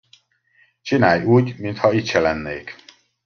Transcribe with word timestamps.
Csinálj 0.81 1.23
úgy, 1.23 1.55
mintha 1.57 1.93
itt 1.93 2.05
se 2.05 2.19
lennék! 2.19 2.75